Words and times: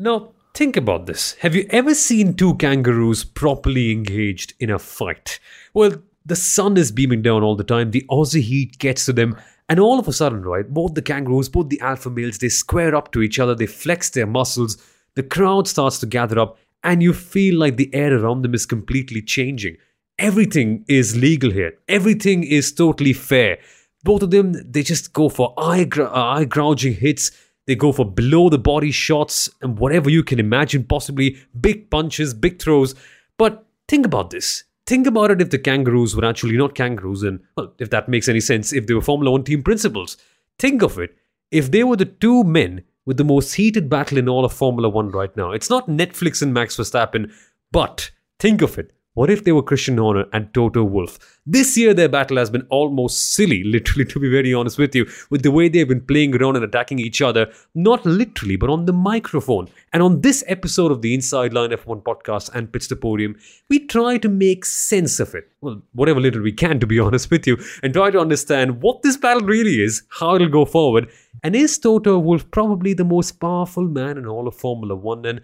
Now, 0.00 0.30
think 0.54 0.76
about 0.76 1.06
this. 1.06 1.32
Have 1.40 1.56
you 1.56 1.66
ever 1.70 1.92
seen 1.92 2.34
two 2.34 2.54
kangaroos 2.54 3.24
properly 3.24 3.90
engaged 3.90 4.54
in 4.60 4.70
a 4.70 4.78
fight? 4.78 5.40
Well, 5.74 6.00
the 6.24 6.36
sun 6.36 6.76
is 6.76 6.92
beaming 6.92 7.20
down 7.22 7.42
all 7.42 7.56
the 7.56 7.64
time, 7.64 7.90
the 7.90 8.06
Aussie 8.08 8.42
heat 8.42 8.78
gets 8.78 9.04
to 9.06 9.12
them, 9.12 9.36
and 9.68 9.80
all 9.80 9.98
of 9.98 10.06
a 10.06 10.12
sudden, 10.12 10.42
right, 10.42 10.72
both 10.72 10.94
the 10.94 11.02
kangaroos, 11.02 11.48
both 11.48 11.68
the 11.68 11.80
alpha 11.80 12.10
males, 12.10 12.38
they 12.38 12.48
square 12.48 12.94
up 12.94 13.10
to 13.10 13.22
each 13.22 13.40
other, 13.40 13.56
they 13.56 13.66
flex 13.66 14.10
their 14.10 14.26
muscles, 14.26 14.76
the 15.16 15.22
crowd 15.24 15.66
starts 15.66 15.98
to 15.98 16.06
gather 16.06 16.38
up, 16.38 16.58
and 16.84 17.02
you 17.02 17.12
feel 17.12 17.58
like 17.58 17.76
the 17.76 17.92
air 17.92 18.16
around 18.16 18.42
them 18.42 18.54
is 18.54 18.66
completely 18.66 19.20
changing. 19.20 19.76
Everything 20.16 20.84
is 20.86 21.16
legal 21.16 21.50
here, 21.50 21.72
everything 21.88 22.44
is 22.44 22.70
totally 22.72 23.12
fair. 23.12 23.58
Both 24.04 24.22
of 24.22 24.30
them, 24.30 24.52
they 24.70 24.84
just 24.84 25.12
go 25.12 25.28
for 25.28 25.54
eye, 25.58 25.88
eye 26.12 26.44
gouging 26.44 26.94
hits. 26.94 27.32
They 27.68 27.76
go 27.76 27.92
for 27.92 28.06
below 28.06 28.48
the 28.48 28.58
body 28.58 28.90
shots 28.90 29.50
and 29.60 29.78
whatever 29.78 30.08
you 30.08 30.24
can 30.24 30.40
imagine, 30.40 30.84
possibly 30.84 31.36
big 31.60 31.90
punches, 31.90 32.32
big 32.32 32.62
throws. 32.62 32.94
But 33.36 33.66
think 33.86 34.06
about 34.06 34.30
this. 34.30 34.64
Think 34.86 35.06
about 35.06 35.30
it 35.30 35.42
if 35.42 35.50
the 35.50 35.58
kangaroos 35.58 36.16
were 36.16 36.24
actually 36.24 36.56
not 36.56 36.74
kangaroos, 36.74 37.22
and 37.22 37.40
well, 37.58 37.74
if 37.78 37.90
that 37.90 38.08
makes 38.08 38.26
any 38.26 38.40
sense, 38.40 38.72
if 38.72 38.86
they 38.86 38.94
were 38.94 39.02
Formula 39.02 39.30
One 39.30 39.44
team 39.44 39.62
principals. 39.62 40.16
Think 40.58 40.80
of 40.80 40.98
it. 40.98 41.14
If 41.50 41.70
they 41.70 41.84
were 41.84 41.96
the 41.96 42.06
two 42.06 42.42
men 42.42 42.84
with 43.04 43.18
the 43.18 43.24
most 43.24 43.52
heated 43.52 43.90
battle 43.90 44.16
in 44.16 44.30
all 44.30 44.46
of 44.46 44.52
Formula 44.54 44.88
One 44.88 45.10
right 45.10 45.36
now, 45.36 45.50
it's 45.50 45.68
not 45.68 45.88
Netflix 45.88 46.40
and 46.40 46.54
Max 46.54 46.78
Verstappen, 46.78 47.30
but 47.70 48.10
think 48.38 48.62
of 48.62 48.78
it. 48.78 48.94
What 49.18 49.30
if 49.30 49.42
they 49.42 49.50
were 49.50 49.64
Christian 49.64 49.98
Horner 49.98 50.26
and 50.32 50.54
Toto 50.54 50.84
Wolff? 50.84 51.18
This 51.44 51.76
year, 51.76 51.92
their 51.92 52.08
battle 52.08 52.36
has 52.36 52.50
been 52.50 52.64
almost 52.70 53.34
silly, 53.34 53.64
literally, 53.66 54.04
to 54.04 54.20
be 54.20 54.30
very 54.30 54.54
honest 54.54 54.78
with 54.78 54.94
you, 54.94 55.10
with 55.28 55.42
the 55.42 55.50
way 55.50 55.68
they've 55.68 55.88
been 55.88 56.06
playing 56.06 56.36
around 56.36 56.54
and 56.54 56.64
attacking 56.64 57.00
each 57.00 57.20
other, 57.20 57.52
not 57.74 58.06
literally, 58.06 58.54
but 58.54 58.70
on 58.70 58.84
the 58.84 58.92
microphone. 58.92 59.66
And 59.92 60.04
on 60.04 60.20
this 60.20 60.44
episode 60.46 60.92
of 60.92 61.02
the 61.02 61.14
Inside 61.14 61.52
Line 61.52 61.70
F1 61.70 62.04
podcast 62.04 62.54
and 62.54 62.72
Pitch 62.72 62.86
the 62.86 62.94
Podium, 62.94 63.34
we 63.68 63.80
try 63.80 64.18
to 64.18 64.28
make 64.28 64.64
sense 64.64 65.18
of 65.18 65.34
it. 65.34 65.50
Well, 65.62 65.82
whatever 65.94 66.20
little 66.20 66.42
we 66.42 66.52
can, 66.52 66.78
to 66.78 66.86
be 66.86 67.00
honest 67.08 67.28
with 67.28 67.44
you, 67.44 67.58
and 67.82 67.92
try 67.92 68.12
to 68.12 68.20
understand 68.20 68.82
what 68.82 69.02
this 69.02 69.16
battle 69.16 69.42
really 69.42 69.82
is, 69.82 70.04
how 70.10 70.36
it'll 70.36 70.48
go 70.48 70.64
forward, 70.64 71.10
and 71.42 71.56
is 71.56 71.76
Toto 71.76 72.20
Wolff 72.20 72.48
probably 72.52 72.94
the 72.94 73.04
most 73.04 73.40
powerful 73.40 73.82
man 73.82 74.16
in 74.16 74.26
all 74.26 74.46
of 74.46 74.54
Formula 74.54 74.94
One? 74.94 75.26
And 75.26 75.40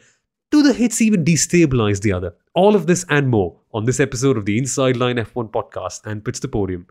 do 0.55 0.63
the 0.63 0.73
hits 0.73 1.03
even 1.03 1.25
destabilize 1.25 2.01
the 2.03 2.13
other? 2.13 2.33
All 2.55 2.77
of 2.77 2.87
this 2.87 3.05
and 3.09 3.29
more 3.29 3.57
on 3.73 3.87
this 3.87 3.99
episode 3.99 4.37
of 4.37 4.45
the 4.45 4.57
Inside 4.57 4.97
Line 4.97 5.17
F1 5.17 5.51
podcast 5.51 6.07
and 6.07 6.25
Pitch 6.25 6.39
the 6.39 6.47
Podium. 6.47 6.87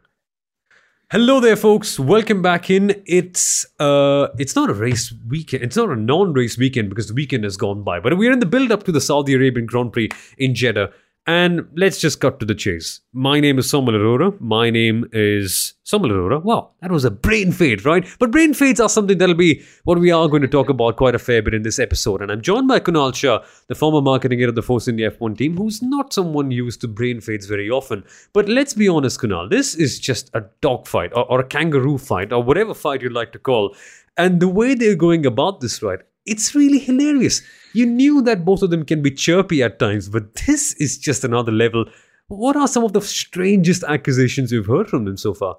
Hello 1.09 1.39
there, 1.39 1.55
folks. 1.55 1.97
Welcome 1.97 2.41
back 2.41 2.69
in. 2.69 3.01
It's 3.05 3.65
uh, 3.79 4.27
it's 4.37 4.57
not 4.57 4.69
a 4.69 4.73
race 4.73 5.13
weekend. 5.29 5.63
It's 5.63 5.77
not 5.77 5.89
a 5.89 5.95
non-race 5.95 6.57
weekend 6.57 6.89
because 6.89 7.07
the 7.07 7.13
weekend 7.13 7.45
has 7.45 7.55
gone 7.55 7.83
by. 7.83 8.01
But 8.01 8.17
we're 8.17 8.33
in 8.33 8.39
the 8.39 8.45
build-up 8.45 8.83
to 8.83 8.91
the 8.91 8.99
Saudi 8.99 9.33
Arabian 9.33 9.65
Grand 9.65 9.93
Prix 9.93 10.09
in 10.37 10.55
Jeddah, 10.55 10.91
and 11.25 11.65
let's 11.75 12.01
just 12.01 12.19
cut 12.19 12.39
to 12.39 12.45
the 12.45 12.55
chase. 12.55 12.99
My 13.13 13.39
name 13.39 13.57
is 13.57 13.71
Somil 13.71 13.93
Arora. 13.93 14.39
My 14.41 14.69
name 14.69 15.05
is 15.13 15.73
Somil 15.85 16.11
Arora. 16.11 16.43
Wow, 16.43 16.71
that 16.81 16.91
was 16.91 17.05
a 17.05 17.11
brain 17.11 17.53
fade, 17.53 17.85
right? 17.85 18.05
But 18.19 18.31
brain 18.31 18.53
fades 18.53 18.81
are 18.81 18.89
something 18.89 19.17
that'll 19.17 19.35
be 19.35 19.63
what 19.85 19.99
we 19.99 20.11
are 20.11 20.27
going 20.27 20.41
to 20.41 20.49
talk 20.49 20.67
about 20.67 20.97
quite 20.97 21.15
a 21.15 21.19
fair 21.19 21.41
bit 21.41 21.53
in 21.53 21.63
this 21.63 21.79
episode. 21.79 22.21
And 22.21 22.29
I'm 22.29 22.41
joined 22.41 22.67
by 22.67 22.81
Kunal 22.81 23.15
Shah, 23.15 23.43
the 23.67 23.75
former 23.75 24.01
marketing 24.01 24.39
head 24.39 24.49
of 24.49 24.55
the 24.55 24.61
Force 24.61 24.89
India 24.89 25.11
F1 25.11 25.37
team, 25.37 25.55
who's 25.55 25.81
not 25.81 26.11
someone 26.11 26.51
used 26.51 26.81
to 26.81 26.89
brain 26.89 27.21
fades 27.21 27.45
very 27.45 27.69
often. 27.69 28.03
But 28.33 28.49
let's 28.49 28.73
be 28.73 28.89
honest, 28.89 29.21
Kunal, 29.21 29.49
this 29.49 29.75
is 29.75 29.99
just 29.99 30.29
a 30.33 30.43
dog 30.59 30.87
fight 30.87 31.13
or, 31.15 31.25
or 31.31 31.39
a 31.39 31.47
kangaroo 31.47 31.97
fight 31.97 32.33
or 32.33 32.43
whatever 32.43 32.73
fight 32.73 33.01
you'd 33.01 33.13
like 33.13 33.31
to 33.31 33.39
call. 33.39 33.75
And 34.17 34.41
the 34.41 34.49
way 34.49 34.75
they're 34.75 34.95
going 34.95 35.25
about 35.25 35.61
this, 35.61 35.81
right, 35.81 35.99
it's 36.25 36.55
really 36.55 36.79
hilarious. 36.79 37.41
You 37.73 37.85
knew 37.85 38.21
that 38.21 38.45
both 38.45 38.61
of 38.61 38.69
them 38.69 38.85
can 38.85 39.01
be 39.01 39.11
chirpy 39.11 39.63
at 39.63 39.79
times, 39.79 40.09
but 40.09 40.35
this 40.47 40.73
is 40.73 40.97
just 40.97 41.23
another 41.23 41.51
level. 41.51 41.85
What 42.27 42.55
are 42.55 42.67
some 42.67 42.83
of 42.83 42.93
the 42.93 43.01
strangest 43.01 43.83
accusations 43.83 44.51
you've 44.51 44.67
heard 44.67 44.89
from 44.89 45.05
them 45.05 45.17
so 45.17 45.33
far? 45.33 45.57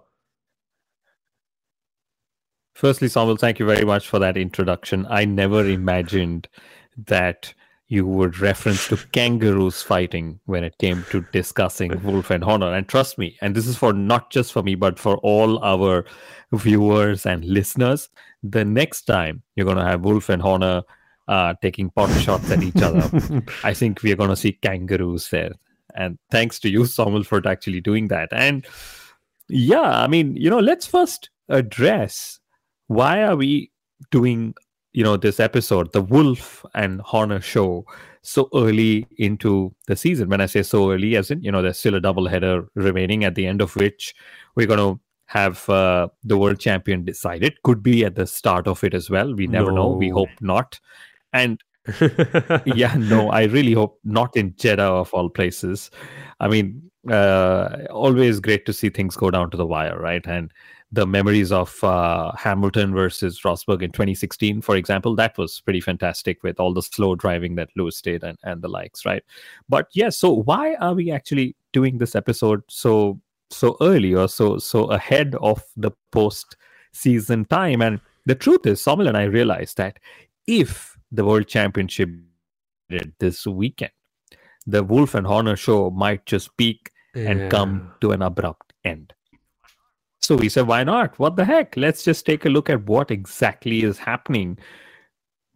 Firstly, 2.74 3.08
Samuel, 3.08 3.36
thank 3.36 3.58
you 3.58 3.66
very 3.66 3.84
much 3.84 4.08
for 4.08 4.18
that 4.18 4.36
introduction. 4.36 5.06
I 5.08 5.24
never 5.24 5.64
imagined 5.64 6.48
that 6.96 7.54
you 7.86 8.06
would 8.06 8.38
reference 8.40 8.88
to 8.88 8.96
kangaroos 9.12 9.82
fighting 9.82 10.40
when 10.46 10.64
it 10.64 10.78
came 10.78 11.04
to 11.10 11.24
discussing 11.32 12.02
Wolff 12.02 12.30
and 12.30 12.42
Horner. 12.42 12.74
And 12.74 12.88
trust 12.88 13.18
me, 13.18 13.36
and 13.40 13.54
this 13.54 13.66
is 13.66 13.76
for 13.76 13.92
not 13.92 14.30
just 14.30 14.52
for 14.52 14.62
me, 14.62 14.74
but 14.74 14.98
for 14.98 15.18
all 15.18 15.62
our 15.62 16.04
viewers 16.52 17.26
and 17.26 17.44
listeners, 17.44 18.08
the 18.44 18.64
next 18.64 19.02
time 19.02 19.42
you're 19.56 19.64
going 19.64 19.78
to 19.78 19.84
have 19.84 20.02
Wolff 20.02 20.28
and 20.28 20.42
Horner 20.42 20.82
uh, 21.26 21.54
taking 21.62 21.90
pot 21.90 22.10
shots 22.20 22.50
at 22.50 22.62
each 22.62 22.82
other, 22.82 23.10
I 23.64 23.72
think 23.74 24.02
we're 24.02 24.16
going 24.16 24.30
to 24.30 24.36
see 24.36 24.52
kangaroos 24.52 25.30
there. 25.30 25.52
And 25.94 26.18
thanks 26.30 26.58
to 26.60 26.68
you, 26.68 26.84
Samuel, 26.84 27.24
for 27.24 27.46
actually 27.48 27.80
doing 27.80 28.08
that. 28.08 28.28
And 28.32 28.66
yeah, 29.48 30.02
I 30.02 30.06
mean, 30.06 30.36
you 30.36 30.50
know, 30.50 30.58
let's 30.58 30.86
first 30.86 31.30
address 31.48 32.40
why 32.88 33.22
are 33.22 33.36
we 33.36 33.70
doing 34.10 34.54
you 34.92 35.02
know 35.02 35.16
this 35.16 35.40
episode 35.40 35.92
the 35.92 36.02
Wolff 36.02 36.64
and 36.74 37.00
horner 37.00 37.40
show 37.40 37.84
so 38.22 38.48
early 38.54 39.06
into 39.18 39.74
the 39.86 39.96
season 39.96 40.28
when 40.28 40.40
i 40.40 40.46
say 40.46 40.62
so 40.62 40.90
early 40.90 41.16
as 41.16 41.30
in 41.30 41.42
you 41.42 41.52
know 41.52 41.60
there's 41.60 41.78
still 41.78 41.94
a 41.94 42.00
double 42.00 42.26
header 42.26 42.66
remaining 42.74 43.24
at 43.24 43.34
the 43.34 43.46
end 43.46 43.60
of 43.60 43.76
which 43.76 44.14
we're 44.54 44.66
going 44.66 44.78
to 44.78 45.00
have 45.34 45.68
uh, 45.68 46.06
the 46.22 46.38
world 46.38 46.60
champion 46.60 47.04
decided. 47.04 47.60
Could 47.64 47.82
be 47.82 48.04
at 48.04 48.14
the 48.14 48.26
start 48.26 48.68
of 48.68 48.84
it 48.84 48.94
as 48.94 49.10
well. 49.10 49.34
We 49.34 49.48
never 49.48 49.72
no. 49.72 49.76
know. 49.76 49.88
We 49.90 50.08
hope 50.08 50.30
not. 50.40 50.80
And 51.32 51.60
yeah 52.64 52.94
no 52.96 53.28
i 53.28 53.42
really 53.42 53.74
hope 53.74 53.98
not 54.04 54.34
in 54.38 54.54
jeddah 54.56 54.82
of 54.82 55.12
all 55.12 55.28
places. 55.28 55.90
I 56.40 56.48
mean 56.48 56.90
uh, 57.10 57.80
always 57.90 58.40
great 58.40 58.64
to 58.64 58.72
see 58.72 58.88
things 58.88 59.16
go 59.16 59.30
down 59.30 59.50
to 59.50 59.58
the 59.58 59.66
wire 59.66 59.98
right? 59.98 60.26
And 60.26 60.50
the 60.92 61.06
memories 61.06 61.50
of 61.50 61.82
uh, 61.82 62.32
Hamilton 62.36 62.94
versus 62.94 63.40
Rosberg 63.44 63.82
in 63.82 63.90
2016, 63.90 64.62
for 64.62 64.76
example, 64.76 65.16
that 65.16 65.36
was 65.36 65.60
pretty 65.60 65.80
fantastic 65.80 66.42
with 66.44 66.60
all 66.60 66.72
the 66.72 66.82
slow 66.82 67.16
driving 67.16 67.56
that 67.56 67.68
Lewis 67.76 68.00
did 68.00 68.22
and, 68.22 68.38
and 68.44 68.62
the 68.62 68.68
likes, 68.68 69.04
right? 69.04 69.24
But 69.68 69.88
yeah, 69.92 70.10
so 70.10 70.30
why 70.30 70.76
are 70.76 70.94
we 70.94 71.10
actually 71.10 71.56
doing 71.72 71.98
this 71.98 72.14
episode 72.14 72.62
so 72.68 73.20
so 73.54 73.76
early 73.80 74.14
or 74.14 74.28
so 74.28 74.58
so 74.58 74.84
ahead 74.86 75.34
of 75.40 75.62
the 75.76 75.90
post 76.12 76.56
season 76.92 77.44
time? 77.44 77.82
And 77.82 78.00
the 78.26 78.34
truth 78.34 78.66
is, 78.66 78.82
Samuel 78.82 79.08
and 79.08 79.16
I 79.16 79.24
realized 79.24 79.76
that 79.76 79.98
if 80.46 80.96
the 81.12 81.24
World 81.24 81.46
Championship 81.46 82.10
did 82.88 83.12
this 83.18 83.46
weekend, 83.46 83.92
the 84.66 84.82
Wolff 84.82 85.14
and 85.14 85.26
Horner 85.26 85.56
show 85.56 85.90
might 85.90 86.26
just 86.26 86.56
peak 86.56 86.90
yeah. 87.14 87.30
and 87.30 87.50
come 87.50 87.92
to 88.00 88.12
an 88.12 88.22
abrupt 88.22 88.72
end. 88.84 89.12
So 90.20 90.36
we 90.36 90.48
said, 90.48 90.66
why 90.66 90.84
not? 90.84 91.18
What 91.18 91.36
the 91.36 91.44
heck? 91.44 91.76
Let's 91.76 92.02
just 92.02 92.24
take 92.24 92.46
a 92.46 92.48
look 92.48 92.70
at 92.70 92.86
what 92.86 93.10
exactly 93.10 93.82
is 93.82 93.98
happening 93.98 94.58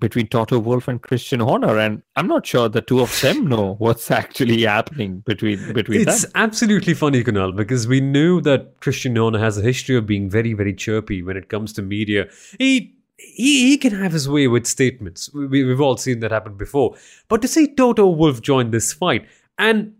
between 0.00 0.28
Toto 0.28 0.59
Wolff 0.59 0.88
and 0.88 1.03
Christian 1.03 1.41
Horner, 1.41 1.78
and 1.78 2.03
I'm 2.16 2.26
not 2.26 2.47
sure 2.47 2.69
the 2.69 2.81
two 2.81 3.00
of 3.00 3.20
them 3.20 3.47
know 3.47 3.75
what's 3.78 4.10
actually 4.10 4.62
happening 4.62 5.20
between 5.26 5.72
between 5.72 6.03
it's 6.03 6.22
them. 6.22 6.32
absolutely 6.34 6.94
funny, 6.94 7.25
Kunal, 7.25 7.54
because 7.54 7.88
we 7.88 8.00
knew 8.00 8.41
that 8.42 8.81
Christian 8.81 9.16
Horner 9.16 9.38
has 9.38 9.59
a 9.59 9.62
history 9.62 9.97
of 9.97 10.06
being 10.06 10.31
very, 10.31 10.53
very 10.53 10.75
chirpy 10.75 11.22
when 11.22 11.36
it 11.36 11.48
comes 11.48 11.72
to 11.75 11.82
media. 11.82 12.28
He 12.59 12.94
he, 13.16 13.70
he 13.70 13.78
can 13.78 13.92
have 13.92 14.12
his 14.12 14.28
way 14.28 14.47
with 14.47 14.66
statements. 14.66 15.32
We, 15.34 15.64
we've 15.64 15.81
all 15.81 15.97
seen 15.97 16.20
that 16.20 16.30
happen 16.30 16.56
before. 16.56 16.97
But 17.28 17.42
to 17.42 17.48
see 17.48 17.75
Toto 17.75 18.06
Wolff 18.06 18.41
join 18.42 18.70
this 18.70 18.92
fight, 18.92 19.26
and 19.59 19.94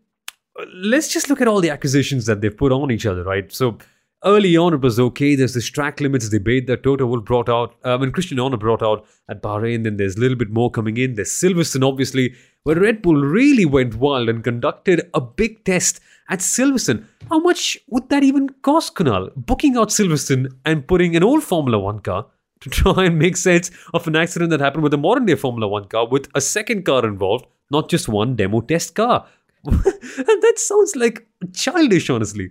let's 0.75 1.09
just 1.09 1.29
look 1.29 1.41
at 1.41 1.49
all 1.49 1.61
the 1.61 1.71
accusations 1.71 2.27
that 2.27 2.41
they've 2.41 2.57
put 2.57 2.73
on 2.73 2.91
each 2.91 3.07
other, 3.07 3.25
right? 3.25 3.53
So 3.53 3.79
early 4.25 4.57
on 4.57 4.75
it 4.75 4.81
was 4.81 4.99
okay. 4.99 5.35
There's 5.35 5.55
this 5.55 5.69
track 5.69 6.01
limits 6.01 6.29
debate 6.29 6.67
that 6.67 6.83
Toto 6.83 7.07
Wolff 7.07 7.25
brought 7.25 7.49
out, 7.49 7.75
um, 7.85 8.03
and 8.03 8.13
Christian 8.13 8.39
Horner 8.39 8.57
brought 8.57 8.83
out 8.83 9.07
at 9.29 9.43
Bahrain. 9.43 9.85
Then 9.85 9.97
there's 9.97 10.17
a 10.17 10.21
little 10.21 10.37
bit 10.37 10.51
more 10.51 10.71
coming 10.71 10.97
in. 10.97 11.15
There's 11.15 11.31
Silverstone, 11.31 11.87
obviously, 11.87 12.35
where 12.65 12.79
Red 12.79 13.03
Bull 13.03 13.17
really 13.17 13.65
went 13.65 13.95
wild 13.97 14.29
and 14.29 14.43
conducted 14.45 15.09
a 15.15 15.21
big 15.21 15.65
test 15.65 16.01
at 16.29 16.41
Silverstone. 16.41 17.05
How 17.29 17.39
much 17.39 17.79
would 17.89 18.09
that 18.11 18.23
even 18.23 18.49
cost, 18.63 18.95
Kunal? 18.95 19.31
Booking 19.37 19.77
out 19.77 19.89
Silverstone 19.89 20.49
and 20.65 20.87
putting 20.87 21.17
an 21.17 21.23
old 21.23 21.43
Formula 21.43 21.79
One 21.79 22.01
car 22.01 22.27
to 22.61 22.71
try 22.71 23.05
and 23.05 23.19
make 23.19 23.37
sense 23.37 23.71
of 23.95 24.07
an 24.07 24.17
accident 24.17 24.51
that 24.51 24.61
happened 24.61 24.83
with 24.83 24.95
a 24.95 24.99
modern 24.99 25.27
day 25.27 25.35
Formula 25.35 25.69
One 25.69 25.87
car 25.87 26.09
with 26.09 26.29
a 26.35 26.41
second 26.41 26.85
car 26.85 27.07
involved, 27.07 27.47
not 27.71 27.89
just 27.89 28.09
one 28.09 28.37
demo 28.37 28.61
test 28.61 28.95
car. 28.95 29.27
And 29.65 29.83
that 29.83 30.55
sounds 30.57 30.97
like 30.97 31.27
childish, 31.53 32.11
honestly. 32.11 32.51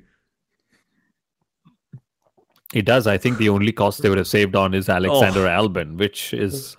It 2.73 2.85
does. 2.85 3.07
I 3.07 3.17
think 3.17 3.37
the 3.37 3.49
only 3.49 3.71
cost 3.71 4.01
they 4.01 4.09
would 4.09 4.17
have 4.17 4.27
saved 4.27 4.55
on 4.55 4.73
is 4.73 4.89
oh. 4.89 4.93
Alexander 4.93 5.47
oh. 5.47 5.67
Albon, 5.67 5.97
which 5.97 6.33
is 6.33 6.75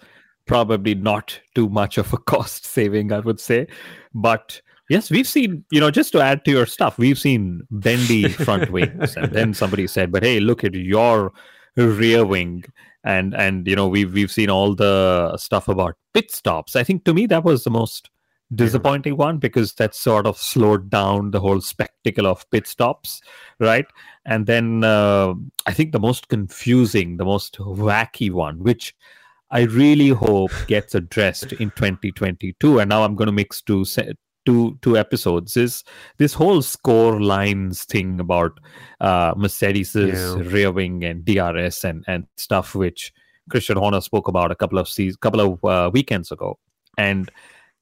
probably 0.47 0.95
not 0.95 1.41
too 1.55 1.69
much 1.69 1.99
of 1.99 2.13
a 2.13 2.19
cost 2.33 2.65
saving, 2.65 3.13
I 3.13 3.21
would 3.21 3.41
say. 3.41 3.67
But 4.15 4.61
yes, 4.89 5.11
we've 5.11 5.27
seen, 5.27 5.65
you 5.71 5.81
know, 5.81 5.91
just 5.91 6.13
to 6.13 6.21
add 6.21 6.45
to 6.45 6.51
your 6.51 6.67
stuff, 6.67 6.99
we've 6.99 7.19
seen 7.19 7.63
bendy 7.71 8.29
front 8.29 8.71
wings. 8.71 9.17
and 9.17 9.33
then 9.33 9.55
somebody 9.55 9.87
said, 9.87 10.13
but 10.13 10.23
hey, 10.23 10.41
look 10.41 10.65
at 10.65 10.75
your 10.75 11.33
rear 11.77 12.25
wing. 12.25 12.65
and 13.05 13.35
and 13.35 13.67
you 13.69 13.77
know 13.77 13.87
we've 13.87 14.13
we've 14.13 14.31
seen 14.31 14.51
all 14.51 14.75
the 14.75 15.37
stuff 15.37 15.69
about 15.69 15.97
pit 16.15 16.31
stops. 16.31 16.77
I 16.77 16.85
think 16.85 17.05
to 17.05 17.15
me 17.15 17.27
that 17.27 17.45
was 17.45 17.65
the 17.65 17.71
most 17.71 18.11
disappointing 18.55 19.17
one 19.17 19.39
because 19.39 19.75
that 19.75 19.95
sort 19.95 20.27
of 20.27 20.39
slowed 20.39 20.91
down 20.91 21.31
the 21.31 21.41
whole 21.41 21.61
spectacle 21.61 22.27
of 22.27 22.49
pit 22.51 22.67
stops, 22.67 23.21
right? 23.61 23.87
And 24.25 24.47
then 24.47 24.85
uh, 24.85 25.35
I 25.67 25.73
think 25.73 25.93
the 25.93 26.01
most 26.01 26.29
confusing, 26.29 27.17
the 27.17 27.25
most 27.25 27.59
wacky 27.59 28.31
one, 28.31 28.63
which 28.63 28.95
I 29.51 29.63
really 29.63 30.09
hope 30.09 30.53
gets 30.67 30.95
addressed 30.95 31.53
in 31.55 31.71
2022. 31.71 32.81
And 32.81 32.89
now 32.89 33.05
I'm 33.05 33.15
going 33.15 33.27
to 33.27 33.33
mix 33.33 33.63
two 33.63 33.85
two 34.47 34.79
two 34.81 34.97
episodes 34.97 35.59
is 35.59 35.85
this 36.17 36.33
whole 36.33 36.63
score 36.63 37.21
lines 37.21 37.85
thing 37.85 38.19
about 38.19 38.59
uh, 39.01 39.35
Mercedes's 39.37 40.37
yeah. 40.37 40.43
rear 40.43 40.73
wing 40.73 41.05
and 41.05 41.25
DRS 41.25 41.85
and 41.85 42.05
and 42.07 42.27
stuff, 42.37 42.75
which 42.75 43.13
Christian 43.51 43.77
Horner 43.77 44.01
spoke 44.01 44.29
about 44.29 44.51
a 44.51 44.57
couple 44.57 44.79
of 44.79 44.89
seasons, 44.89 45.17
couple 45.17 45.41
of 45.41 45.65
uh, 45.65 45.91
weekends 45.93 46.33
ago. 46.33 46.59
And 46.97 47.31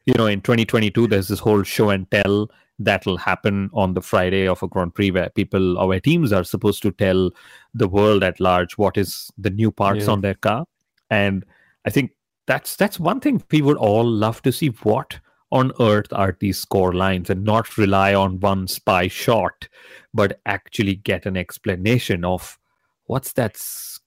you 0.07 0.15
know, 0.15 0.27
in 0.27 0.41
2022, 0.41 1.09
there's 1.09 1.29
this 1.29 1.41
whole 1.41 1.63
show 1.63 1.91
and 1.91 2.11
tell 2.11 2.49
that'll 2.79 3.17
happen 3.17 3.71
on 3.73 3.95
the 3.95 4.03
Friday 4.03 4.47
of 4.47 4.63
a 4.63 4.69
Grand 4.69 4.95
Prix 4.95 5.11
where 5.11 5.31
people 5.31 5.79
or 5.79 5.89
where 5.89 6.01
teams 6.01 6.33
are 6.33 6.45
supposed 6.45 6.83
to 6.83 6.93
tell 6.93 7.31
the 7.75 7.89
world 7.89 8.23
at 8.23 8.39
large 8.39 8.79
what 8.79 8.97
is 8.97 9.31
the 9.39 9.51
new 9.51 9.71
parts 9.71 10.07
yeah. 10.07 10.13
on 10.13 10.21
their 10.21 10.35
car. 10.35 10.67
And 11.11 11.45
I 11.87 11.91
think 11.91 12.13
that's 12.47 12.77
that's 12.77 13.01
one 13.01 13.21
thing 13.21 13.43
we 13.51 13.63
would 13.63 13.77
all 13.77 14.07
love 14.07 14.43
to 14.43 14.53
see. 14.53 14.69
What 14.69 15.19
on 15.51 15.73
earth 15.81 16.13
are 16.13 16.37
these 16.39 16.59
score 16.59 16.93
lines, 16.93 17.31
and 17.31 17.45
not 17.45 17.79
rely 17.79 18.15
on 18.15 18.41
one 18.41 18.69
spy 18.69 19.09
shot, 19.09 19.69
but 20.13 20.41
actually 20.47 20.97
get 20.97 21.27
an 21.27 21.37
explanation 21.37 22.25
of 22.25 22.59
what's 23.07 23.33
that 23.35 23.57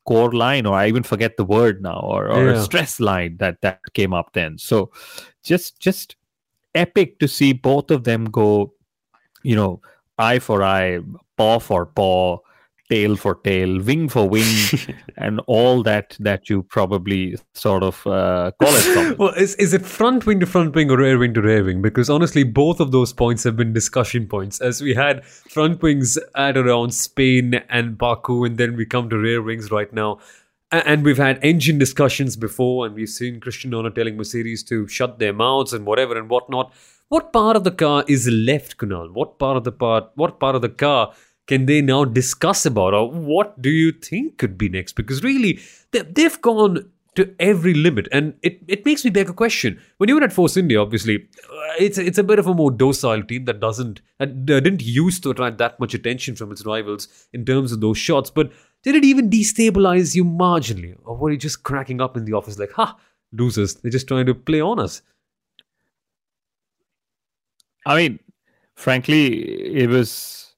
score 0.09 0.31
line, 0.31 0.65
or 0.65 0.75
I 0.75 0.87
even 0.87 1.03
forget 1.03 1.37
the 1.37 1.45
word 1.45 1.83
now, 1.83 1.99
or, 2.01 2.31
or 2.31 2.49
yeah. 2.49 2.57
a 2.57 2.63
stress 2.63 2.99
line 2.99 3.37
that 3.37 3.61
that 3.61 3.79
came 3.93 4.11
up 4.11 4.33
then. 4.33 4.57
So 4.57 4.91
just 5.43 5.79
just 5.79 6.15
epic 6.73 7.19
to 7.19 7.27
see 7.27 7.53
both 7.53 7.91
of 7.91 8.05
them 8.05 8.25
go, 8.25 8.73
you 9.43 9.55
know, 9.55 9.81
eye 10.17 10.39
for 10.39 10.63
eye, 10.63 10.99
paw 11.37 11.59
for 11.59 11.85
paw, 11.85 12.39
tail 12.89 13.15
for 13.15 13.35
tail, 13.35 13.81
wing 13.81 14.09
for 14.09 14.27
wing, 14.27 14.45
and 15.17 15.39
all 15.47 15.83
that 15.83 16.17
that 16.19 16.49
you 16.49 16.63
probably 16.63 17.37
sort 17.53 17.83
of 17.83 18.05
uh, 18.07 18.51
call 18.61 18.73
it. 18.73 19.17
well, 19.19 19.29
is 19.29 19.55
is 19.55 19.73
it 19.73 19.85
front 19.85 20.25
wing 20.25 20.39
to 20.39 20.45
front 20.45 20.75
wing 20.75 20.89
or 20.89 20.97
rear 20.97 21.17
wing 21.17 21.33
to 21.35 21.41
rear 21.41 21.63
wing? 21.63 21.81
Because 21.81 22.09
honestly, 22.09 22.43
both 22.43 22.79
of 22.79 22.91
those 22.91 23.13
points 23.13 23.43
have 23.43 23.55
been 23.55 23.73
discussion 23.73 24.27
points. 24.27 24.59
As 24.59 24.81
we 24.81 24.93
had 24.93 25.25
front 25.25 25.81
wings 25.81 26.17
at 26.35 26.57
around 26.57 26.93
Spain 26.93 27.61
and 27.69 27.97
Baku, 27.97 28.43
and 28.43 28.57
then 28.57 28.75
we 28.75 28.85
come 28.85 29.09
to 29.09 29.17
rear 29.17 29.41
wings 29.41 29.71
right 29.71 29.91
now. 29.93 30.19
And 30.71 31.03
we've 31.03 31.17
had 31.17 31.39
engine 31.43 31.79
discussions 31.79 32.35
before, 32.35 32.85
and 32.85 32.93
we've 32.93 33.09
seen 33.09 33.39
Christian 33.39 33.71
Horner 33.71 33.89
telling 33.89 34.17
Mercedes 34.17 34.61
to 34.65 34.87
shut 34.87 35.17
their 35.17 35.33
mouths 35.33 35.73
and 35.73 35.83
whatever 35.83 36.15
and 36.15 36.29
whatnot. 36.29 36.71
What 37.07 37.33
part 37.33 37.55
of 37.55 37.63
the 37.63 37.71
car 37.71 38.03
is 38.07 38.27
left, 38.27 38.77
Kunal? 38.77 39.11
What 39.11 39.39
part 39.39 39.57
of 39.57 39.63
the 39.63 39.71
part? 39.71 40.11
What 40.13 40.39
part 40.39 40.53
of 40.55 40.61
the 40.61 40.69
car 40.69 41.11
can 41.49 41.65
they 41.65 41.81
now 41.81 42.05
discuss 42.05 42.63
about, 42.67 42.93
or 42.93 43.09
what 43.09 43.59
do 43.59 43.71
you 43.71 43.91
think 43.91 44.37
could 44.37 44.55
be 44.55 44.69
next? 44.69 44.93
Because 44.93 45.23
really, 45.23 45.59
they, 45.91 46.21
have 46.21 46.39
gone 46.41 46.91
to 47.15 47.33
every 47.39 47.73
limit, 47.73 48.07
and 48.11 48.35
it, 48.43 48.61
it 48.67 48.85
makes 48.85 49.03
me 49.03 49.09
beg 49.09 49.29
a 49.29 49.33
question. 49.33 49.81
When 49.97 50.09
you 50.09 50.15
were 50.15 50.23
at 50.23 50.31
Force 50.31 50.57
India, 50.57 50.79
obviously, 50.79 51.15
uh, 51.17 51.73
it's 51.79 51.97
it's 51.97 52.19
a 52.19 52.23
bit 52.23 52.37
of 52.37 52.45
a 52.45 52.53
more 52.53 52.69
docile 52.69 53.23
team 53.23 53.45
that 53.45 53.59
doesn't 53.59 53.99
that 54.19 54.45
didn't 54.45 54.83
used 54.83 55.23
to 55.23 55.31
attract 55.31 55.57
that 55.57 55.79
much 55.79 55.95
attention 55.95 56.35
from 56.35 56.51
its 56.51 56.67
rivals 56.67 57.07
in 57.33 57.45
terms 57.45 57.71
of 57.71 57.81
those 57.81 57.97
shots, 57.97 58.29
but 58.29 58.51
did 58.83 58.93
it 58.93 59.03
even 59.03 59.27
destabilize 59.27 60.13
you 60.13 60.23
marginally? 60.23 60.95
Or 61.03 61.17
were 61.17 61.31
you 61.31 61.37
just 61.37 61.63
cracking 61.63 61.99
up 61.99 62.15
in 62.15 62.25
the 62.25 62.33
office 62.33 62.59
like, 62.59 62.73
ha, 62.73 62.95
losers, 63.33 63.73
they're 63.73 63.89
just 63.89 64.07
trying 64.07 64.27
to 64.27 64.35
play 64.35 64.61
on 64.61 64.77
us? 64.77 65.01
I 67.87 67.95
mean, 67.95 68.19
frankly, 68.75 69.73
it 69.73 69.89
was 69.89 70.48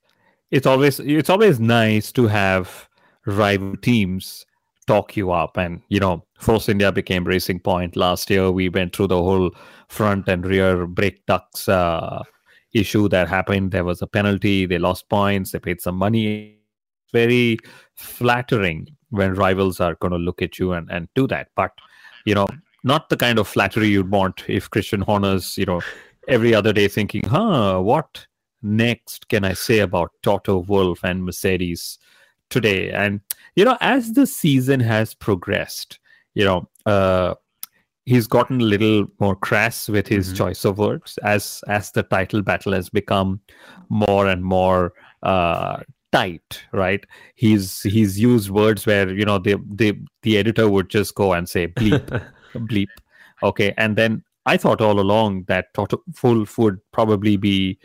it's 0.51 0.67
always 0.67 0.99
it's 0.99 1.29
always 1.29 1.59
nice 1.59 2.11
to 2.11 2.27
have 2.27 2.89
rival 3.25 3.75
teams 3.77 4.45
talk 4.87 5.15
you 5.15 5.31
up. 5.31 5.57
And 5.57 5.81
you 5.89 5.99
know 5.99 6.23
force 6.37 6.69
india 6.69 6.91
became 6.91 7.23
racing 7.23 7.59
point 7.59 7.95
last 7.95 8.29
year. 8.29 8.51
We 8.51 8.69
went 8.69 8.95
through 8.95 9.07
the 9.07 9.21
whole 9.21 9.51
front 9.87 10.27
and 10.27 10.45
rear 10.45 10.85
brake 10.87 11.25
ducts 11.25 11.67
uh, 11.69 12.23
issue 12.73 13.07
that 13.09 13.27
happened. 13.27 13.71
There 13.71 13.83
was 13.83 14.01
a 14.01 14.07
penalty. 14.07 14.65
They 14.65 14.77
lost 14.77 15.09
points. 15.09 15.51
They 15.51 15.59
paid 15.59 15.81
some 15.81 15.95
money. 15.95 16.57
Very 17.13 17.57
flattering 17.95 18.87
when 19.09 19.33
rivals 19.33 19.79
are 19.79 19.95
going 19.95 20.11
to 20.11 20.17
look 20.17 20.41
at 20.41 20.57
you 20.57 20.71
and, 20.71 20.89
and 20.89 21.09
do 21.13 21.27
that. 21.27 21.49
But, 21.55 21.71
you 22.25 22.33
know, 22.33 22.47
not 22.83 23.09
the 23.09 23.17
kind 23.17 23.37
of 23.37 23.47
flattery 23.47 23.89
you'd 23.89 24.09
want 24.09 24.43
if 24.47 24.69
Christian 24.69 25.01
Horner's, 25.01 25.57
you 25.57 25.65
know, 25.65 25.81
every 26.27 26.55
other 26.55 26.71
day 26.71 26.87
thinking, 26.87 27.23
huh, 27.25 27.81
what 27.81 28.25
next 28.61 29.27
can 29.29 29.43
I 29.43 29.53
say 29.53 29.79
about 29.79 30.11
Toto 30.23 30.59
Wolff 30.59 31.03
and 31.03 31.25
Mercedes 31.25 31.97
today? 32.49 32.91
And, 32.91 33.21
you 33.55 33.65
know, 33.65 33.77
as 33.81 34.13
the 34.13 34.27
season 34.27 34.79
has 34.79 35.13
progressed, 35.13 35.99
you 36.33 36.45
know, 36.45 36.69
uh, 36.85 37.35
he's 38.05 38.27
gotten 38.27 38.61
a 38.61 38.65
little 38.65 39.05
more 39.19 39.35
crass 39.35 39.87
with 39.87 40.07
his 40.07 40.27
mm-hmm. 40.27 40.37
choice 40.37 40.65
of 40.65 40.77
words 40.77 41.17
as 41.23 41.63
as 41.67 41.91
the 41.91 42.03
title 42.03 42.41
battle 42.41 42.73
has 42.73 42.89
become 42.89 43.39
more 43.89 44.27
and 44.27 44.43
more 44.43 44.93
uh, 45.23 45.77
tight 46.11 46.63
right 46.73 47.05
he's 47.35 47.81
he's 47.83 48.19
used 48.19 48.49
words 48.49 48.85
where 48.85 49.09
you 49.13 49.25
know 49.25 49.37
the 49.37 49.55
the 49.69 49.97
the 50.23 50.37
editor 50.37 50.69
would 50.69 50.89
just 50.89 51.15
go 51.15 51.33
and 51.33 51.47
say 51.47 51.67
bleep 51.67 52.23
bleep 52.53 52.89
okay 53.43 53.73
and 53.77 53.95
then 53.95 54.21
i 54.45 54.57
thought 54.57 54.81
all 54.81 54.99
along 54.99 55.43
that 55.43 55.73
Toto 55.73 56.01
Wolff 56.21 56.57
would 56.57 56.79
probably 56.91 57.37
be 57.37 57.79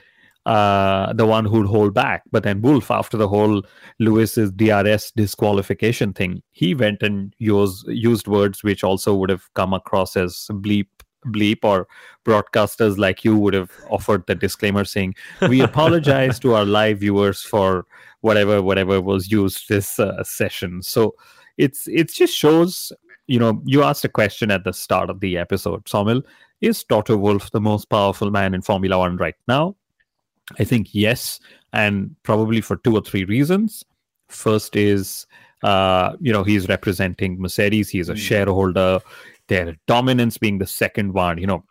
uh, 0.47 1.13
the 1.13 1.27
one 1.27 1.45
who'd 1.45 1.67
hold 1.67 1.93
back. 1.93 2.23
But 2.31 2.45
then 2.45 2.63
Wolff, 2.63 2.91
after 2.91 3.17
the 3.17 3.29
whole 3.29 3.63
Lewis's 3.99 4.53
DRS 4.53 5.11
disqualification 5.11 6.13
thing, 6.13 6.41
he 6.53 6.73
went 6.73 7.03
and 7.03 7.35
used 7.39 7.87
used 7.89 8.29
words 8.29 8.63
which 8.63 8.85
also 8.85 9.15
would 9.15 9.29
have 9.29 9.53
come 9.55 9.75
across 9.75 10.17
as 10.17 10.47
bleep 10.53 10.87
bleep 11.27 11.59
or 11.65 11.89
broadcasters 12.25 12.97
like 12.97 13.25
you 13.25 13.37
would 13.37 13.55
have 13.55 13.73
offered 13.91 14.25
the 14.29 14.35
disclaimer 14.37 14.85
saying 14.85 15.13
we 15.49 15.61
apologize 15.71 16.39
to 16.39 16.55
our 16.55 16.65
live 16.65 17.01
viewers 17.01 17.43
for 17.43 17.85
whatever 18.21 18.63
whatever 18.63 19.01
was 19.01 19.29
used 19.29 19.69
this 19.69 19.99
uh, 19.99 20.23
session 20.23 20.81
so 20.81 21.13
it's 21.59 21.89
it 21.89 22.13
just 22.13 22.33
shows 22.33 22.93
you 23.27 23.41
know 23.41 23.61
you 23.65 23.83
asked 23.83 24.05
a 24.05 24.09
question 24.09 24.53
at 24.53 24.63
the 24.63 24.73
start 24.73 25.11
of 25.11 25.19
the 25.19 25.37
episode 25.37 25.85
Somil 25.87 26.23
is 26.61 26.85
Toto 26.85 27.17
Wolff 27.17 27.51
the 27.51 27.61
most 27.61 27.87
powerful 27.87 28.31
man 28.31 28.55
in 28.55 28.63
Formula 28.63 28.99
1 28.99 29.17
right 29.17 29.35
now 29.49 29.75
I 30.59 30.65
think 30.65 30.89
yes 30.93 31.41
and 31.73 32.15
probably 32.23 32.61
for 32.61 32.77
two 32.77 32.95
or 32.97 33.03
three 33.03 33.25
reasons 33.25 33.85
first 34.29 34.77
is 34.77 35.27
uh, 35.63 36.17
you 36.21 36.33
know 36.33 36.45
he's 36.45 36.69
representing 36.69 37.41
Mercedes 37.41 37.89
he's 37.89 38.09
a 38.09 38.15
mm. 38.15 38.19
shareholder 38.19 39.01
their 39.49 39.77
dominance 39.87 40.39
being 40.39 40.59
the 40.59 40.67
second 40.67 41.13
one 41.13 41.39
you 41.39 41.47
know 41.47 41.65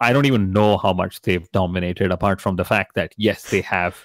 I 0.00 0.12
don't 0.12 0.26
even 0.26 0.52
know 0.52 0.78
how 0.78 0.92
much 0.92 1.20
they've 1.22 1.50
dominated 1.52 2.10
apart 2.10 2.40
from 2.40 2.56
the 2.56 2.64
fact 2.64 2.94
that 2.94 3.14
yes 3.16 3.50
they 3.50 3.60
have 3.60 3.96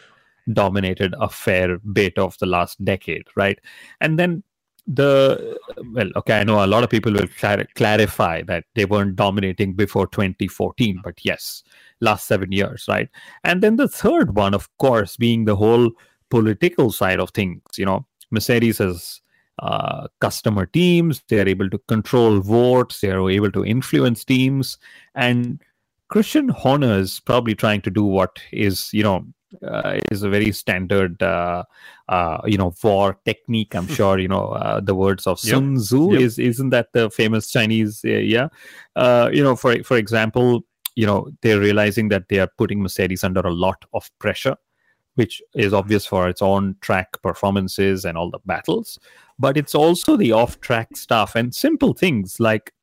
dominated 0.54 1.14
a 1.20 1.30
fair 1.30 1.78
bit 1.80 2.18
of 2.18 2.38
the 2.40 2.46
last 2.46 2.84
decade, 2.84 3.28
right? 3.36 3.60
And 4.02 4.18
then 4.18 4.44
the 4.88 5.58
well, 5.94 6.10
okay, 6.16 6.40
I 6.40 6.44
know 6.44 6.64
a 6.64 6.68
lot 6.68 6.84
of 6.84 6.90
people 6.90 7.12
will 7.12 7.28
clar- 7.40 7.68
clarify 7.76 8.42
that 8.44 8.66
they 8.76 8.86
weren't 8.86 9.16
dominating 9.16 9.74
before 9.74 10.08
2014, 10.08 11.02
but 11.04 11.16
yes, 11.24 11.62
last 12.00 12.28
seven 12.28 12.52
years, 12.52 12.86
right? 12.88 13.10
And 13.44 13.62
then 13.62 13.76
the 13.76 13.90
third 13.90 14.36
one, 14.36 14.54
of 14.54 14.70
course, 14.78 15.18
being 15.18 15.46
the 15.46 15.56
whole 15.56 15.92
political 16.30 16.92
side 16.92 17.20
of 17.20 17.32
things. 17.32 17.62
You 17.78 17.86
know, 17.86 18.06
Mercedes 18.32 18.78
has 18.78 19.22
uh, 19.60 20.08
customer 20.22 20.66
teams; 20.66 21.22
they 21.28 21.40
are 21.42 21.48
able 21.48 21.70
to 21.70 21.80
control 21.90 22.40
votes, 22.40 23.02
they 23.02 23.12
are 23.12 23.30
able 23.30 23.52
to 23.52 23.66
influence 23.66 24.24
teams, 24.24 24.78
and 25.16 25.62
Christian 26.10 26.48
Horner 26.48 27.00
is 27.00 27.20
probably 27.20 27.56
trying 27.56 27.82
to 27.82 27.92
do 27.92 28.04
what 28.04 28.40
is, 28.54 28.90
you 28.94 29.04
know, 29.04 29.26
uh, 29.66 30.00
is 30.12 30.24
a 30.24 30.30
very 30.30 30.52
standard, 30.52 31.22
uh, 31.22 31.64
uh, 32.10 32.40
you 32.46 32.58
know, 32.58 32.74
war 32.84 33.18
technique. 33.26 33.76
I'm 33.76 33.88
sure 34.00 34.20
you 34.20 34.28
know 34.28 34.50
uh, 34.50 34.80
the 34.80 34.96
words 34.96 35.28
of 35.28 35.40
Sun. 35.40 35.78
Tzu. 35.78 36.14
Yep. 36.14 36.22
Is 36.22 36.40
isn't 36.40 36.70
that 36.72 36.94
the 36.94 37.10
famous 37.10 37.52
Chinese? 37.52 38.02
Uh, 38.06 38.10
yeah, 38.10 38.50
uh, 38.96 39.30
you 39.32 39.44
know, 39.44 39.56
for 39.56 39.84
for 39.84 39.98
example, 39.98 40.64
you 40.96 41.06
know, 41.06 41.30
they're 41.42 41.60
realizing 41.60 42.10
that 42.10 42.28
they 42.30 42.40
are 42.40 42.50
putting 42.58 42.82
Mercedes 42.82 43.24
under 43.24 43.42
a 43.42 43.54
lot 43.54 43.86
of 43.94 44.10
pressure, 44.20 44.56
which 45.16 45.42
is 45.54 45.72
obvious 45.74 46.06
for 46.06 46.28
its 46.28 46.42
on 46.42 46.76
track 46.82 47.22
performances 47.22 48.04
and 48.04 48.18
all 48.18 48.32
the 48.32 48.40
battles. 48.46 48.98
But 49.38 49.58
it's 49.58 49.76
also 49.76 50.18
the 50.18 50.32
off 50.32 50.60
track 50.60 50.98
stuff 50.98 51.36
and 51.36 51.54
simple 51.54 51.94
things 51.94 52.40
like 52.40 52.74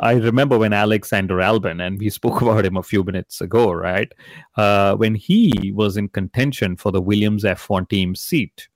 I 0.00 0.14
remember 0.14 0.58
when 0.58 0.72
Alexander 0.72 1.36
Albon, 1.36 1.84
and 1.84 1.98
we 1.98 2.10
spoke 2.10 2.40
about 2.42 2.64
him 2.64 2.76
a 2.76 2.82
few 2.82 3.04
minutes 3.04 3.40
ago, 3.40 3.72
right? 3.72 4.12
Uh, 4.56 4.96
when 4.96 5.14
he 5.14 5.72
was 5.74 5.96
in 5.96 6.08
contention 6.08 6.76
for 6.76 6.90
the 6.90 7.00
Williams 7.00 7.44
F1 7.44 7.88
team 7.88 8.14
seat, 8.14 8.68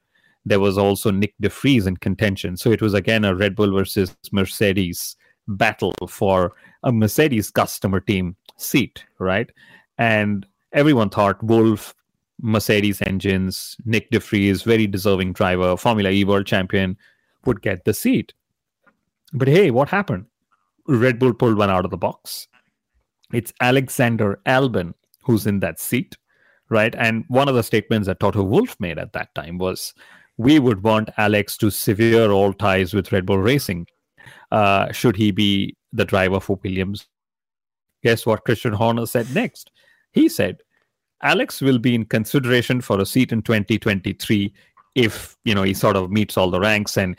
there 0.46 0.60
was 0.60 0.78
also 0.78 1.10
Nick 1.10 1.34
de 1.40 1.48
Vries 1.48 1.87
in 1.87 1.96
contention. 1.96 2.56
So 2.56 2.70
it 2.70 2.80
was 2.80 2.94
again 2.94 3.25
a 3.25 3.34
Red 3.34 3.56
Bull 3.56 3.72
versus 3.72 4.16
Mercedes 4.32 5.16
battle 5.48 5.94
for 6.08 6.54
a 6.84 6.92
Mercedes 6.92 7.50
customer 7.50 8.00
team 8.00 8.37
seat, 8.56 9.04
right? 9.18 9.50
And 9.98 10.46
everyone 10.72 11.10
thought 11.10 11.42
Wolff, 11.42 11.94
Mercedes 12.40 13.02
engines, 13.02 13.76
Nick 13.84 14.10
de 14.10 14.20
Vries, 14.20 14.62
very 14.62 14.87
deserving 14.87 15.32
driver, 15.32 15.76
Formula 15.76 16.10
E 16.10 16.25
world 16.25 16.46
champion, 16.46 16.96
would 17.44 17.60
get 17.60 17.84
the 17.84 17.92
seat. 17.92 18.32
But 19.32 19.48
hey, 19.48 19.70
what 19.70 19.88
happened? 19.88 20.26
Red 20.88 21.18
Bull 21.18 21.35
pulled 21.35 21.59
one 21.59 21.71
out 21.71 21.85
of 21.85 21.90
the 21.90 21.97
box. 21.97 22.49
It's 23.33 23.52
Alexander 23.61 24.40
Albon 24.47 24.95
who's 25.23 25.47
in 25.47 25.61
that 25.61 25.78
seat, 25.78 26.16
right? 26.71 26.95
And 26.97 27.25
one 27.28 27.49
of 27.49 27.54
the 27.54 27.62
statements 27.62 28.07
that 28.07 28.18
Toto 28.21 28.42
Wolff 28.42 28.75
made 28.80 28.99
at 28.99 29.12
that 29.12 29.35
time 29.35 29.59
was, 29.59 29.92
"We 30.38 30.59
would 30.59 30.83
want 30.83 31.11
Alex 31.18 31.59
to 31.59 31.71
sever 31.71 32.33
all 32.33 32.54
ties 32.54 32.95
with 32.95 33.12
Red 33.12 33.26
Bull 33.26 33.38
Racing, 33.38 33.87
uh, 34.50 34.90
should 34.92 35.16
he 35.16 35.30
be 35.30 35.76
the 35.92 36.07
driver 36.07 36.40
for 36.40 36.59
Williams." 36.64 37.07
Guess 38.02 38.25
what 38.25 38.45
Christian 38.45 38.73
Horner 38.73 39.07
said 39.07 39.35
next? 39.35 39.71
He 40.12 40.28
said, 40.28 40.62
Alex 41.23 41.61
will 41.61 41.78
be 41.78 41.95
in 41.95 42.04
consideration 42.04 42.80
for 42.80 43.00
a 43.00 43.07
seat 43.07 43.33
in 43.33 43.42
2023 43.42 44.54
if 44.99 45.37
you 45.45 45.55
know 45.55 45.62
he 45.62 45.73
sort 45.73 45.95
of 45.95 46.11
meets 46.11 46.37
all 46.37 46.50
the 46.50 46.59
ranks 46.59 46.97
and 46.97 47.17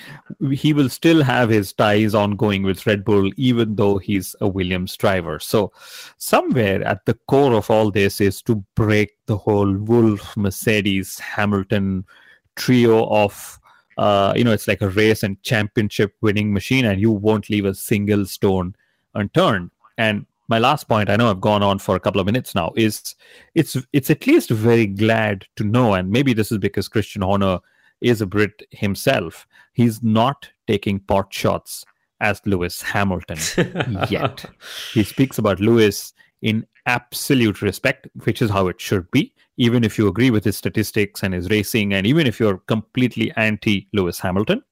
he 0.51 0.73
will 0.73 0.89
still 0.89 1.23
have 1.23 1.49
his 1.49 1.71
ties 1.71 2.13
ongoing 2.13 2.61
with 2.61 2.85
Red 2.85 3.05
Bull 3.05 3.31
even 3.37 3.75
though 3.75 3.97
he's 3.97 4.35
a 4.41 4.47
Williams 4.47 4.97
driver. 4.97 5.39
So 5.39 5.71
somewhere 6.17 6.83
at 6.83 7.05
the 7.05 7.13
core 7.29 7.53
of 7.53 7.71
all 7.71 7.89
this 7.89 8.19
is 8.19 8.41
to 8.43 8.63
break 8.75 9.11
the 9.27 9.37
whole 9.37 9.73
Wolff 9.73 10.35
Mercedes 10.35 11.17
Hamilton 11.19 12.05
trio 12.57 13.07
of 13.07 13.57
uh, 13.97 14.33
you 14.35 14.43
know 14.43 14.51
it's 14.51 14.67
like 14.67 14.81
a 14.81 14.89
race 14.89 15.23
and 15.23 15.41
championship 15.41 16.13
winning 16.19 16.51
machine 16.51 16.83
and 16.83 16.99
you 16.99 17.11
won't 17.11 17.49
leave 17.49 17.65
a 17.65 17.73
single 17.73 18.25
stone 18.25 18.75
unturned. 19.15 19.71
And 19.97 20.25
my 20.49 20.57
last 20.57 20.87
point, 20.87 21.09
I 21.09 21.15
know 21.15 21.29
I've 21.29 21.39
gone 21.39 21.63
on 21.63 21.77
for 21.79 21.95
a 21.95 21.99
couple 21.99 22.19
of 22.19 22.25
minutes 22.25 22.55
now, 22.55 22.73
is 22.75 23.15
it's 23.53 23.77
it's 23.93 24.09
at 24.09 24.25
least 24.25 24.49
very 24.49 24.87
glad 24.87 25.45
to 25.55 25.63
know, 25.63 25.93
and 25.93 26.09
maybe 26.09 26.33
this 26.33 26.51
is 26.51 26.57
because 26.57 26.87
Christian 26.87 27.21
Horner 27.21 27.59
is 28.01 28.21
a 28.21 28.25
Brit 28.25 28.63
himself. 28.71 29.47
He's 29.73 30.01
not 30.01 30.49
taking 30.67 30.99
pot 30.99 31.31
shots 31.31 31.85
as 32.19 32.41
Lewis 32.45 32.81
Hamilton 32.81 33.37
yet. 34.09 34.43
he 34.93 35.03
speaks 35.03 35.37
about 35.37 35.59
Lewis 35.59 36.13
in 36.41 36.65
absolute 36.85 37.61
respect, 37.61 38.07
which 38.23 38.41
is 38.41 38.49
how 38.49 38.67
it 38.67 38.81
should 38.81 39.09
be. 39.11 39.33
Even 39.57 39.83
if 39.83 39.97
you 39.97 40.07
agree 40.07 40.31
with 40.31 40.43
his 40.43 40.57
statistics 40.57 41.21
and 41.21 41.33
his 41.33 41.49
racing, 41.49 41.93
and 41.93 42.07
even 42.07 42.25
if 42.25 42.39
you're 42.39 42.57
completely 42.59 43.31
anti 43.35 43.87
Lewis 43.93 44.19
Hamilton. 44.19 44.63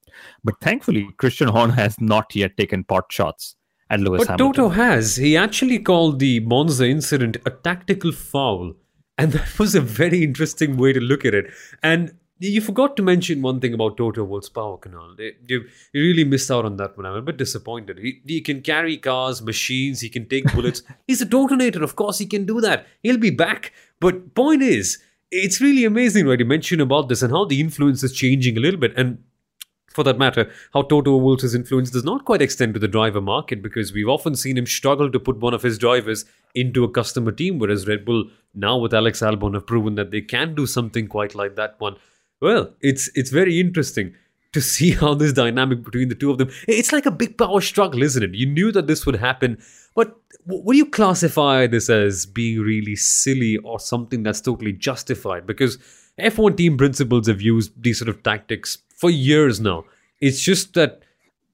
But 0.42 0.60
thankfully, 0.60 1.08
Christian 1.18 1.48
Horner 1.48 1.74
has 1.74 2.00
not 2.00 2.34
yet 2.34 2.56
taken 2.56 2.82
pot 2.82 3.04
shots 3.12 3.54
and 3.90 4.04
Lewis 4.04 4.26
but 4.26 4.28
Hamilton. 4.28 4.62
Toto 4.64 4.68
has. 4.70 5.16
He 5.16 5.36
actually 5.36 5.78
called 5.78 6.18
the 6.18 6.40
Monza 6.40 6.86
incident 6.86 7.36
a 7.46 7.50
tactical 7.50 8.12
foul. 8.12 8.74
And 9.16 9.32
that 9.32 9.58
was 9.58 9.74
a 9.74 9.80
very 9.80 10.22
interesting 10.22 10.76
way 10.76 10.92
to 10.92 11.00
look 11.00 11.24
at 11.24 11.34
it. 11.34 11.50
And 11.82 12.14
you 12.40 12.60
forgot 12.60 12.96
to 12.96 13.02
mention 13.02 13.42
one 13.42 13.60
thing 13.60 13.74
about 13.74 13.96
Toto 13.96 14.22
Wolff's 14.22 14.48
power 14.48 14.78
Kunal. 14.78 15.18
You, 15.46 15.64
really 15.92 16.24
missed 16.24 16.50
out 16.50 16.64
on 16.64 16.76
that 16.76 16.96
one. 16.96 17.06
I'm 17.06 17.14
a 17.14 17.22
bit 17.22 17.36
disappointed. 17.36 17.98
He, 17.98 18.20
he 18.24 18.40
can 18.40 18.62
carry 18.62 18.96
cars, 18.96 19.42
machines, 19.42 20.00
he 20.00 20.08
can 20.08 20.28
take 20.28 20.44
bullets. 20.54 20.82
He's 21.06 21.20
a 21.20 21.24
detonator. 21.24 21.82
Of 21.82 21.96
course, 21.96 22.18
he 22.18 22.26
can 22.26 22.46
do 22.46 22.60
that. 22.60 22.86
He'll 23.02 23.18
be 23.18 23.30
back. 23.30 23.72
But 24.00 24.34
point 24.34 24.62
is, 24.62 24.98
it's 25.30 25.60
really 25.60 25.84
amazing, 25.84 26.26
right? 26.26 26.38
You 26.38 26.46
mentioned 26.46 26.80
about 26.80 27.08
this 27.08 27.22
and 27.22 27.32
how 27.32 27.44
the 27.44 27.60
influence 27.60 28.02
is 28.02 28.12
changing 28.12 28.56
a 28.56 28.60
little 28.60 28.80
bit. 28.80 28.96
And 28.96 29.18
for 29.88 30.04
that 30.04 30.18
matter, 30.18 30.50
how 30.74 30.82
Toto 30.82 31.16
Wolff's 31.16 31.54
influence 31.54 31.90
does 31.90 32.04
not 32.04 32.24
quite 32.24 32.42
extend 32.42 32.74
to 32.74 32.80
the 32.80 32.88
driver 32.88 33.20
market 33.20 33.62
because 33.62 33.92
we've 33.92 34.08
often 34.08 34.36
seen 34.36 34.58
him 34.58 34.66
struggle 34.66 35.10
to 35.10 35.18
put 35.18 35.38
one 35.38 35.54
of 35.54 35.62
his 35.62 35.78
drivers 35.78 36.24
into 36.54 36.84
a 36.84 36.90
customer 36.90 37.32
team, 37.32 37.58
whereas 37.58 37.88
Red 37.88 38.04
Bull 38.04 38.30
now 38.54 38.78
with 38.78 38.94
Alex 38.94 39.20
Albon 39.20 39.54
have 39.54 39.66
proven 39.66 39.94
that 39.96 40.10
they 40.10 40.20
can 40.20 40.54
do 40.54 40.66
something 40.66 41.06
quite 41.06 41.34
like 41.34 41.56
that 41.56 41.76
one. 41.78 41.96
Well, 42.40 42.74
it's 42.80 43.10
it's 43.14 43.30
very 43.30 43.58
interesting 43.58 44.14
to 44.52 44.60
see 44.60 44.92
how 44.92 45.14
this 45.14 45.32
dynamic 45.32 45.82
between 45.82 46.08
the 46.08 46.14
two 46.14 46.30
of 46.30 46.38
them. 46.38 46.50
It's 46.66 46.92
like 46.92 47.06
a 47.06 47.10
big 47.10 47.36
power 47.36 47.60
struggle, 47.60 48.02
isn't 48.02 48.22
it? 48.22 48.34
You 48.34 48.46
knew 48.46 48.72
that 48.72 48.86
this 48.86 49.04
would 49.06 49.16
happen, 49.16 49.58
but 49.94 50.16
would 50.46 50.76
you 50.76 50.86
classify 50.86 51.66
this 51.66 51.90
as 51.90 52.24
being 52.24 52.60
really 52.60 52.96
silly 52.96 53.56
or 53.58 53.78
something 53.78 54.22
that's 54.22 54.40
totally 54.40 54.72
justified? 54.72 55.46
Because 55.46 55.78
F1 56.18 56.56
team 56.56 56.76
principals 56.76 57.26
have 57.26 57.40
used 57.40 57.82
these 57.82 57.98
sort 57.98 58.08
of 58.08 58.22
tactics 58.22 58.78
for 58.98 59.10
years 59.10 59.60
now. 59.60 59.84
It's 60.20 60.40
just 60.40 60.74
that 60.74 61.02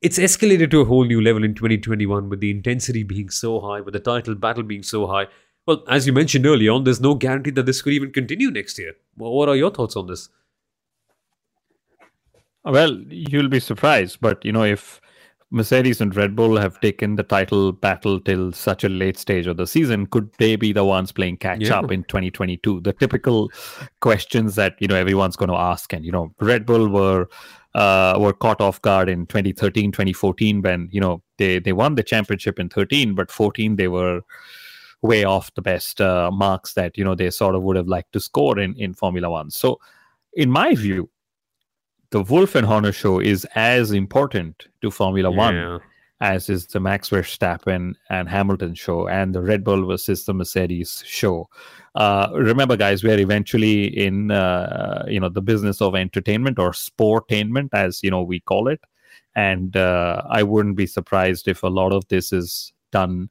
it's 0.03 0.19
escalated 0.19 0.71
to 0.73 0.81
a 0.81 0.85
whole 0.85 1.05
new 1.05 1.21
level 1.21 1.45
in 1.45 1.55
2021 1.55 2.29
with 2.29 2.41
the 2.41 2.51
intensity 2.51 3.03
being 3.03 3.31
so 3.31 3.61
high, 3.61 3.81
with 3.81 3.95
the 3.95 4.01
title 4.01 4.35
battle 4.35 4.63
being 4.63 4.83
so 4.83 5.07
high. 5.07 5.27
Well, 5.67 5.83
as 5.89 6.07
you 6.07 6.13
mentioned 6.13 6.47
earlier 6.47 6.73
on, 6.73 6.85
there's 6.85 7.01
no 7.01 7.15
guarantee 7.15 7.53
that 7.53 7.65
this 7.67 7.81
could 7.81 7.93
even 7.93 8.13
continue 8.13 8.51
next 8.51 8.79
year. 8.79 8.95
What 9.17 9.49
are 9.49 9.57
your 9.57 9.71
thoughts 9.71 9.97
on 9.97 10.07
this? 10.07 10.29
Well, 12.65 12.99
you'll 13.09 13.49
be 13.49 13.61
surprised, 13.61 14.19
but 14.21 14.45
you 14.45 14.53
know, 14.53 14.65
if 14.65 15.01
Mercedes 15.55 16.01
and 16.01 16.15
Red 16.17 16.35
Bull 16.35 16.57
have 16.57 16.81
taken 16.81 17.15
the 17.15 17.23
title 17.23 17.71
battle 17.71 18.19
till 18.21 18.51
such 18.53 18.83
a 18.83 18.89
late 18.89 19.17
stage 19.17 19.47
of 19.47 19.57
the 19.57 19.69
season. 19.69 20.07
Could 20.07 20.31
they 20.39 20.57
be 20.57 20.73
the 20.73 20.85
ones 20.85 21.13
playing 21.13 21.37
catch 21.37 21.61
yeah. 21.61 21.79
up 21.79 21.93
in 21.93 22.03
2022? 22.05 22.81
The 22.81 22.93
typical 22.93 23.53
questions 24.01 24.57
that 24.57 24.75
you 24.81 24.89
know 24.89 24.97
everyone's 24.97 25.37
going 25.37 25.51
to 25.51 25.57
ask, 25.57 25.93
and 25.93 26.05
you 26.05 26.11
know, 26.11 26.35
Red 26.41 26.67
Bull 26.67 26.89
were 26.89 27.29
uh, 27.75 28.17
were 28.19 28.33
caught 28.33 28.61
off 28.61 28.83
guard 28.83 29.09
in 29.09 29.27
2013, 29.27 29.93
2014 29.93 30.61
when 30.61 30.89
you 30.91 31.01
know 31.01 31.23
they 31.39 31.61
they 31.61 31.73
won 31.73 31.95
the 31.95 32.03
championship 32.03 32.59
in 32.59 32.69
13, 32.69 33.15
but 33.15 33.31
14 33.31 33.77
they 33.77 33.87
were 33.87 34.23
way 35.03 35.23
off 35.23 35.55
the 35.55 35.63
best 35.63 36.01
uh, 36.01 36.33
marks 36.33 36.75
that 36.75 36.99
you 36.99 37.05
know 37.05 37.15
they 37.15 37.31
sort 37.31 37.55
of 37.55 37.63
would 37.63 37.77
have 37.77 37.87
liked 37.87 38.13
to 38.13 38.19
score 38.19 38.59
in 38.59 38.75
in 38.75 38.93
Formula 38.93 39.31
One. 39.31 39.53
So, 39.53 39.79
in 40.33 40.51
my 40.51 40.75
view, 40.75 41.09
the 42.15 42.23
Wolff 42.23 42.55
and 42.55 42.65
Horner 42.65 42.93
show 42.93 43.19
is 43.19 43.45
as 43.57 43.91
important 43.91 44.69
to 44.83 44.91
Formula 44.93 45.33
yeah. 45.33 45.37
One 45.37 45.81
as 46.21 46.49
is 46.49 46.69
the 46.69 46.79
Max 46.79 47.11
Verstappen 47.11 47.95
and 48.09 48.29
Hamilton 48.29 48.77
show 48.77 49.09
and 49.09 49.35
the 49.35 49.43
Red 49.43 49.65
Bull 49.65 49.85
versus 49.85 50.25
the 50.25 50.33
Mercedes 50.33 51.03
show. 51.05 51.49
Uh, 51.97 52.29
remember, 52.33 52.77
guys, 52.77 53.03
we're 53.03 53.19
eventually 53.19 53.87
in 53.87 54.31
uh, 54.31 55.05
you 55.09 55.19
know 55.19 55.29
the 55.29 55.43
business 55.43 55.83
of 55.83 55.97
entertainment 55.97 56.61
or 56.61 56.71
sportainment, 56.71 57.71
as 57.73 58.01
you 58.05 58.13
know 58.13 58.23
we 58.23 58.39
call 58.39 58.69
it, 58.69 58.81
and 59.35 59.77
uh, 59.77 60.23
I 60.31 60.45
wouldn't 60.45 60.77
be 60.77 60.87
surprised 60.87 61.49
if 61.49 61.65
a 61.65 61.69
lot 61.81 61.93
of 61.93 62.07
this 62.07 62.33
is 62.33 62.73
done 62.93 63.29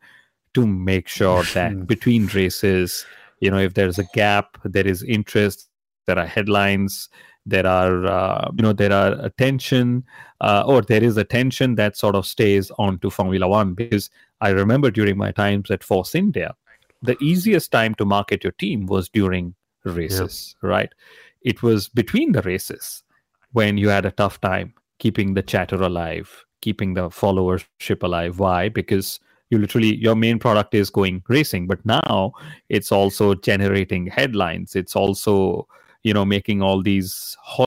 to 0.56 0.68
make 0.68 1.08
sure 1.08 1.44
that 1.54 1.88
between 1.88 2.28
races, 2.28 3.06
you 3.40 3.50
know, 3.50 3.60
if 3.60 3.76
there's 3.76 3.98
a 3.98 4.10
gap, 4.14 4.58
there 4.66 4.86
is 4.86 5.04
interest, 5.04 5.70
there 6.06 6.20
are 6.20 6.28
headlines 6.28 7.08
there 7.46 7.68
are 7.68 8.06
uh, 8.06 8.52
you 8.56 8.64
know 8.64 8.74
there 8.74 8.94
are 8.94 9.14
attention 9.20 10.04
uh, 10.42 10.64
or 10.66 10.82
there 10.82 11.04
is 11.04 11.18
a 11.18 11.24
tension 11.24 11.76
that 11.76 11.98
sort 11.98 12.16
of 12.16 12.26
stays 12.26 12.72
on 12.78 12.98
to 13.00 13.10
formula 13.10 13.48
one 13.48 13.74
because 13.74 14.10
i 14.42 14.50
remember 14.50 14.90
during 14.90 15.18
my 15.18 15.32
times 15.32 15.70
at 15.70 15.84
force 15.84 16.16
india 16.16 16.56
the 17.04 17.18
easiest 17.22 17.72
time 17.72 17.94
to 17.96 18.06
market 18.06 18.44
your 18.44 18.54
team 18.54 18.86
was 18.86 19.10
during 19.10 19.54
races 19.84 20.56
yeah. 20.64 20.70
right? 20.70 20.94
It 21.42 21.62
was 21.62 21.90
between 21.90 22.32
the 22.32 22.42
races 22.42 23.04
when 23.52 23.78
you 23.78 23.90
had 23.90 24.06
a 24.06 24.12
tough 24.12 24.40
time 24.42 24.74
keeping 25.00 25.34
the 25.34 25.44
chatter 25.44 25.76
alive 25.76 26.46
keeping 26.62 26.94
the 26.94 27.10
followership 27.10 28.04
alive. 28.04 28.40
Why? 28.40 28.70
Because 28.70 29.20
you 29.50 29.58
literally 29.58 29.98
your 29.98 30.16
main 30.16 30.40
product 30.40 30.74
is 30.74 30.90
going 30.90 31.22
racing 31.28 31.68
but 31.68 31.86
now 31.86 32.32
it's 32.70 32.92
also 32.92 33.36
generating 33.36 34.08
headlines. 34.08 34.74
It's 34.76 34.96
also 34.96 35.68
you 36.04 36.14
know 36.14 36.26
making 36.26 36.62
all 36.62 36.82
these 36.82 37.38